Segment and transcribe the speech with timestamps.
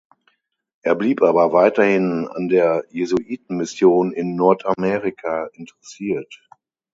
[0.81, 6.49] Er blieb aber weiterhin an der Jesuitenmission in Nordamerika interessiert.